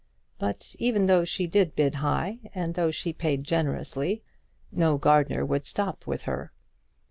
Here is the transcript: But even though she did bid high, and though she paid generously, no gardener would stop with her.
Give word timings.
But 0.39 0.75
even 0.79 1.05
though 1.05 1.23
she 1.23 1.45
did 1.45 1.75
bid 1.75 1.93
high, 2.01 2.39
and 2.55 2.73
though 2.73 2.89
she 2.89 3.13
paid 3.13 3.43
generously, 3.43 4.23
no 4.71 4.97
gardener 4.97 5.45
would 5.45 5.67
stop 5.67 6.07
with 6.07 6.23
her. 6.23 6.51